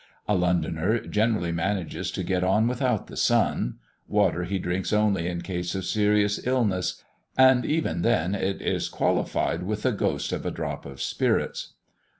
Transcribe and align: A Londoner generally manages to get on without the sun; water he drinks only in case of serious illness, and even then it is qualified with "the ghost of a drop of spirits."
A 0.27 0.33
Londoner 0.33 0.97
generally 1.01 1.51
manages 1.51 2.09
to 2.13 2.23
get 2.23 2.43
on 2.43 2.67
without 2.67 3.05
the 3.05 3.15
sun; 3.15 3.75
water 4.07 4.45
he 4.45 4.57
drinks 4.57 4.91
only 4.91 5.27
in 5.27 5.43
case 5.43 5.75
of 5.75 5.85
serious 5.85 6.43
illness, 6.47 7.03
and 7.37 7.67
even 7.67 8.01
then 8.01 8.33
it 8.33 8.63
is 8.63 8.89
qualified 8.89 9.61
with 9.61 9.83
"the 9.83 9.91
ghost 9.91 10.31
of 10.31 10.43
a 10.43 10.49
drop 10.49 10.87
of 10.87 11.03
spirits." 11.03 11.75